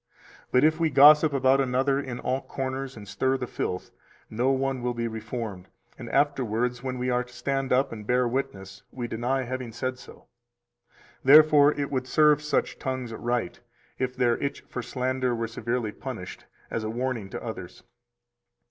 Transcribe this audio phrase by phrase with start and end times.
[0.51, 3.91] 281 But if we gossip about another in all corners, and stir the filth,
[4.31, 8.27] no one will be reformed, and afterwards when we are to stand up and bear
[8.27, 10.25] witness, we deny having said so.
[11.21, 13.59] 282 Therefore it would serve such tongues right
[13.99, 17.83] if their itch for slander were severely punished, as a warning to others.